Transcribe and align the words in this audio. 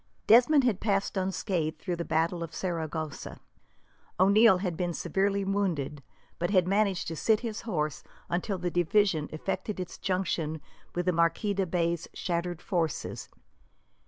Desmond 0.25 0.63
had 0.63 0.79
passed 0.79 1.15
unscathed 1.15 1.77
through 1.77 1.97
the 1.97 2.03
battle 2.03 2.41
of 2.41 2.55
Saragossa. 2.55 3.39
O'Neil 4.19 4.57
had 4.57 4.75
been 4.75 4.95
severely 4.95 5.43
wounded, 5.45 6.01
but 6.39 6.49
had 6.49 6.67
managed 6.67 7.07
to 7.09 7.15
sit 7.15 7.41
his 7.41 7.61
horse 7.61 8.03
until 8.27 8.57
the 8.57 8.71
division 8.71 9.29
effected 9.31 9.79
its 9.79 9.99
junction 9.99 10.59
with 10.95 11.05
the 11.05 11.11
Marquis 11.11 11.53
de 11.53 11.67
Bay's 11.67 12.07
shattered 12.15 12.63
forces. 12.63 13.29